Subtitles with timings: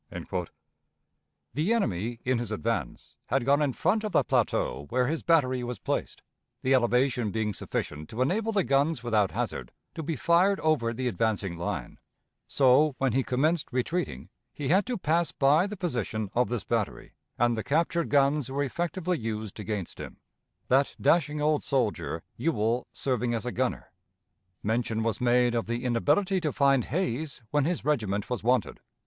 [1.53, 5.63] The enemy, in his advance, had gone in front of the plateau where his battery
[5.63, 6.23] was placed,
[6.63, 11.07] the elevation being sufficient to enable the guns without hazard to be fired over the
[11.07, 11.99] advancing line;
[12.47, 17.13] so, when he commenced retreating, he had to pass by the position of this battery,
[17.37, 20.17] and the captured guns were effectively used against him
[20.67, 23.91] that dashing old soldier, "Ewell, serving as a gunner."
[24.63, 28.79] Mention was made of the inability to find Hayes when his regiment was wanted.